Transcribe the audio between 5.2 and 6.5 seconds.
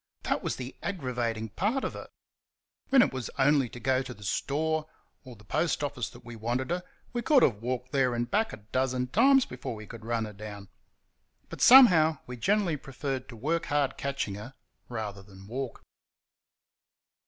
or the post office that we